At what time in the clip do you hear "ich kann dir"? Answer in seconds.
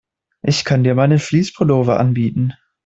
0.41-0.95